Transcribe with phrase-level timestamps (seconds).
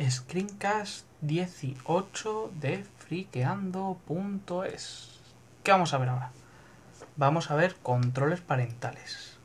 [0.00, 5.20] Screencast 18 de friqueando.es.
[5.64, 6.30] ¿Qué vamos a ver ahora?
[7.16, 9.40] Vamos a ver controles parentales.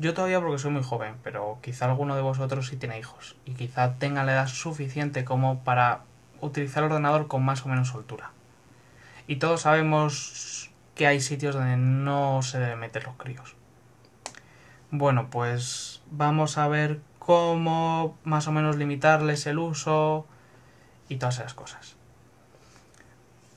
[0.00, 3.54] Yo todavía porque soy muy joven, pero quizá alguno de vosotros sí tiene hijos y
[3.54, 6.00] quizá tenga la edad suficiente como para
[6.40, 8.32] utilizar el ordenador con más o menos soltura.
[9.28, 13.54] Y todos sabemos que hay sitios donde no se deben meter los críos.
[14.90, 16.98] Bueno, pues vamos a ver
[17.28, 20.26] cómo más o menos limitarles el uso
[21.10, 21.94] y todas esas cosas.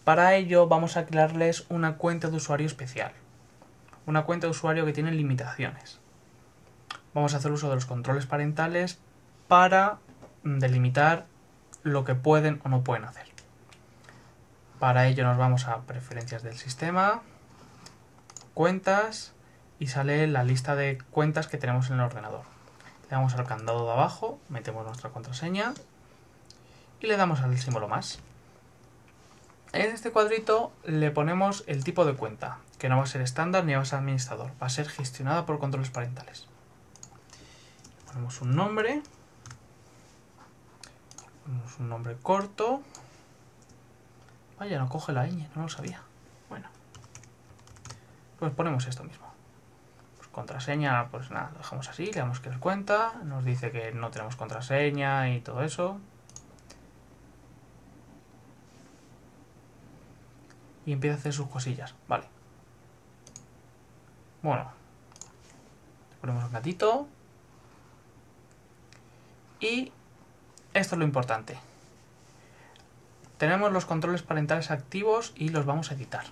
[0.03, 3.13] Para ello vamos a crearles una cuenta de usuario especial.
[4.05, 6.01] Una cuenta de usuario que tiene limitaciones.
[7.13, 8.99] Vamos a hacer uso de los controles parentales
[9.47, 9.99] para
[10.43, 11.25] delimitar
[11.83, 13.27] lo que pueden o no pueden hacer.
[14.79, 17.21] Para ello nos vamos a preferencias del sistema,
[18.53, 19.31] cuentas
[19.79, 22.50] y sale la lista de cuentas que tenemos en el ordenador.
[23.11, 25.73] Le damos al candado de abajo, metemos nuestra contraseña
[27.01, 28.19] y le damos al símbolo más.
[29.73, 33.65] En este cuadrito le ponemos el tipo de cuenta, que no va a ser estándar
[33.65, 36.47] ni va a ser administrador, va a ser gestionada por controles parentales.
[38.07, 39.03] ponemos un nombre,
[41.43, 42.81] ponemos un nombre corto.
[44.57, 46.01] Vaya, no coge la ñ, no lo sabía.
[46.47, 46.69] Bueno,
[48.39, 49.30] pues ponemos esto mismo
[50.31, 54.11] contraseña, pues nada, lo dejamos así, le damos que es cuenta, nos dice que no
[54.11, 55.99] tenemos contraseña y todo eso.
[60.85, 62.27] Y empieza a hacer sus cosillas, vale.
[64.41, 64.71] Bueno,
[66.19, 67.07] ponemos un gatito.
[69.59, 69.91] Y
[70.73, 71.57] esto es lo importante.
[73.37, 76.25] Tenemos los controles parentales activos y los vamos a editar.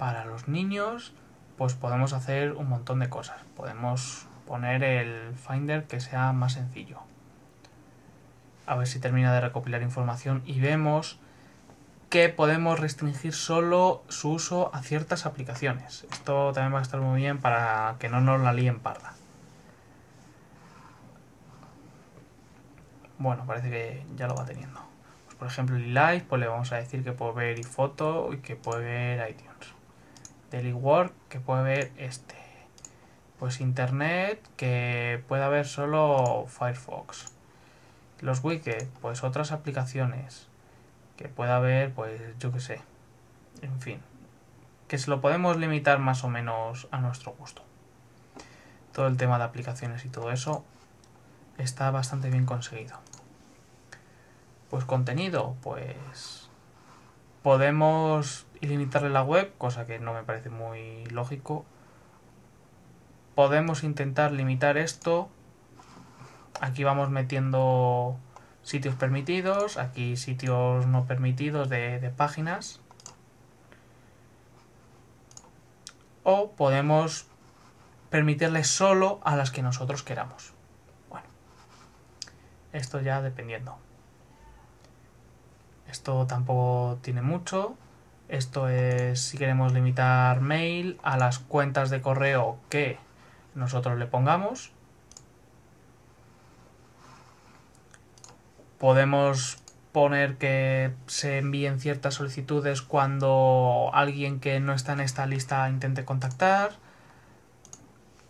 [0.00, 1.12] Para los niños,
[1.58, 3.36] pues podemos hacer un montón de cosas.
[3.54, 7.00] Podemos poner el Finder que sea más sencillo.
[8.64, 11.18] A ver si termina de recopilar información y vemos
[12.08, 16.06] que podemos restringir solo su uso a ciertas aplicaciones.
[16.10, 19.12] Esto también va a estar muy bien para que no nos la líen parda.
[23.18, 24.80] Bueno, parece que ya lo va teniendo.
[25.26, 28.38] Pues, por ejemplo, el Live, pues le vamos a decir que puede ver iFoto y
[28.38, 29.79] que puede ver iTunes
[30.50, 32.36] del Work que puede ver este.
[33.38, 37.32] Pues Internet que puede haber solo Firefox.
[38.20, 40.48] Los widgets, pues otras aplicaciones
[41.16, 42.80] que pueda haber, pues yo que sé.
[43.62, 44.00] En fin,
[44.88, 47.62] que se lo podemos limitar más o menos a nuestro gusto.
[48.92, 50.64] Todo el tema de aplicaciones y todo eso
[51.58, 52.98] está bastante bien conseguido.
[54.68, 56.48] Pues contenido, pues
[57.42, 61.64] podemos y limitarle la web, cosa que no me parece muy lógico.
[63.34, 65.30] Podemos intentar limitar esto.
[66.60, 68.18] Aquí vamos metiendo
[68.62, 72.80] sitios permitidos, aquí sitios no permitidos de, páginas.
[76.22, 77.26] O podemos
[78.10, 80.52] permitirle solo a las que nosotros queramos.
[81.08, 81.26] Bueno,
[82.72, 83.78] esto ya dependiendo.
[85.88, 87.76] Esto tampoco tiene mucho.
[88.30, 92.96] Esto es si queremos limitar mail a las cuentas de correo que
[93.56, 94.70] nosotros le pongamos.
[98.78, 99.58] Podemos
[99.90, 106.04] poner que se envíen ciertas solicitudes cuando alguien que no está en esta lista intente
[106.04, 106.74] contactar.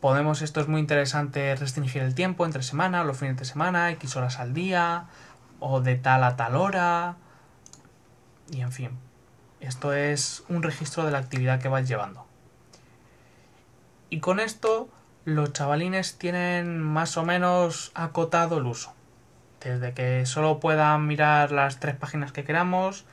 [0.00, 4.16] Podemos, esto es muy interesante, restringir el tiempo entre semana los fines de semana, X
[4.16, 5.08] horas al día,
[5.58, 7.16] o de tal a tal hora.
[8.50, 8.98] Y en fin,
[9.60, 12.26] esto es un registro de la actividad que vais llevando.
[14.08, 14.88] Y con esto
[15.24, 18.92] los chavalines tienen más o menos acotado el uso.
[19.60, 23.04] Desde que solo puedan mirar las tres páginas que queramos,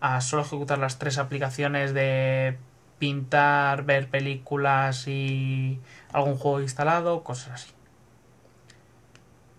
[0.00, 2.58] a solo ejecutar las tres aplicaciones de
[2.98, 5.80] pintar, ver películas y
[6.12, 7.72] algún juego instalado, cosas así.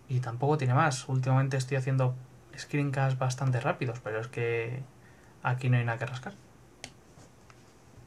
[0.09, 1.07] Y tampoco tiene más.
[1.07, 2.15] Últimamente estoy haciendo
[2.57, 4.83] screencasts bastante rápidos, pero es que
[5.43, 6.33] aquí no hay nada que rascar.